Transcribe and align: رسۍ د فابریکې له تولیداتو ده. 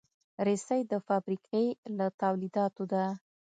رسۍ 0.47 0.81
د 0.91 0.93
فابریکې 1.07 1.65
له 1.97 2.07
تولیداتو 2.21 2.83
ده. 2.91 3.05